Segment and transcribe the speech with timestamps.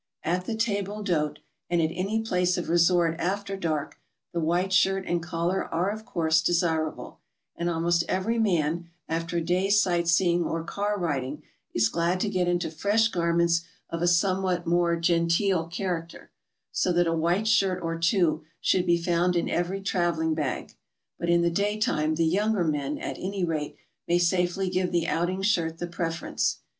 [0.23, 1.37] At the table d'hote
[1.69, 3.99] and at any place of resort after dark,
[4.33, 7.19] the white * shirt and collar are, of course, desirable,
[7.55, 11.43] and almost every man, after a day's sight seeing or car riding,
[11.75, 13.61] is glad to get into fresh garments
[13.91, 16.31] of a somewhat more genteel character,
[16.71, 20.75] so that a white s'hirt or two should be found in every travel ing bag,
[21.19, 23.77] but in the daytime the younger men, at any rate,
[24.07, 26.57] may safely give the outing shirt the preference.